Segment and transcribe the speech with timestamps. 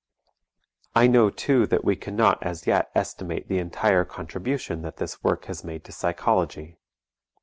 [0.95, 5.45] I know too that we cannot as yet estimate the entire contribution that this work
[5.45, 6.79] has made to psychology.